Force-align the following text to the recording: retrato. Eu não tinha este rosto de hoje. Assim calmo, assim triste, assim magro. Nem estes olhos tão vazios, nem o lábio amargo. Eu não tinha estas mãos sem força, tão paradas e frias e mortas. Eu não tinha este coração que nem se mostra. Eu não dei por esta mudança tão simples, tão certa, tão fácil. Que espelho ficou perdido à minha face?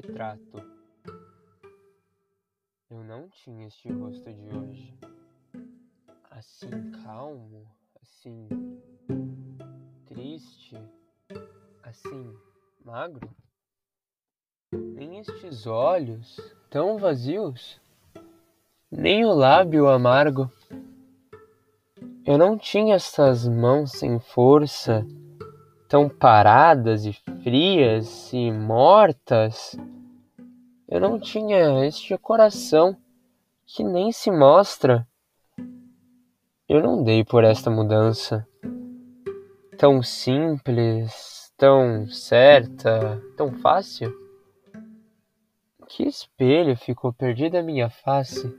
retrato. 0.00 0.62
Eu 2.88 3.02
não 3.02 3.28
tinha 3.28 3.66
este 3.66 3.90
rosto 3.90 4.32
de 4.32 4.56
hoje. 4.56 4.94
Assim 6.30 6.92
calmo, 7.04 7.66
assim 8.00 8.48
triste, 10.06 10.80
assim 11.82 12.32
magro. 12.84 13.28
Nem 14.72 15.18
estes 15.18 15.66
olhos 15.66 16.38
tão 16.70 16.96
vazios, 16.96 17.80
nem 18.90 19.24
o 19.24 19.32
lábio 19.32 19.88
amargo. 19.88 20.50
Eu 22.24 22.38
não 22.38 22.56
tinha 22.56 22.94
estas 22.94 23.48
mãos 23.48 23.92
sem 23.92 24.20
força, 24.20 25.04
tão 25.88 26.08
paradas 26.08 27.06
e 27.06 27.12
frias 27.42 28.30
e 28.32 28.52
mortas. 28.52 29.74
Eu 30.86 31.00
não 31.00 31.18
tinha 31.18 31.86
este 31.86 32.16
coração 32.18 32.96
que 33.66 33.82
nem 33.82 34.12
se 34.12 34.30
mostra. 34.30 35.06
Eu 36.68 36.82
não 36.82 37.02
dei 37.02 37.24
por 37.24 37.42
esta 37.42 37.70
mudança 37.70 38.46
tão 39.78 40.02
simples, 40.02 41.52
tão 41.56 42.06
certa, 42.08 43.22
tão 43.36 43.52
fácil. 43.52 44.12
Que 45.88 46.02
espelho 46.02 46.76
ficou 46.76 47.12
perdido 47.12 47.56
à 47.56 47.62
minha 47.62 47.88
face? 47.88 48.54